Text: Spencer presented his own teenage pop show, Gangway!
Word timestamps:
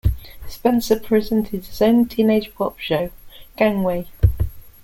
Spencer 0.47 0.99
presented 0.99 1.65
his 1.67 1.79
own 1.79 2.07
teenage 2.07 2.55
pop 2.55 2.79
show, 2.79 3.11
Gangway! 3.55 4.07